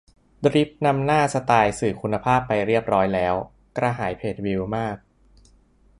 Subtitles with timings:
[0.43, 3.05] ดริฟต์นำหน้าสไตล์สื่อคุณภาพไปแล้วเรียบร้อย
[3.77, 4.97] กระหายเพจวิวมาก